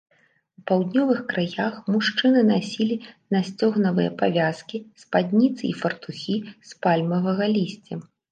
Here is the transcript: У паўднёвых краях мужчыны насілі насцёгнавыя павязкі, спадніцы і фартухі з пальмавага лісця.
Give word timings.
У 0.59 0.61
паўднёвых 0.69 1.19
краях 1.33 1.75
мужчыны 1.95 2.41
насілі 2.51 2.97
насцёгнавыя 3.35 4.15
павязкі, 4.23 4.77
спадніцы 5.03 5.63
і 5.71 5.71
фартухі 5.85 6.35
з 6.71 6.81
пальмавага 6.87 7.45
лісця. 7.55 7.95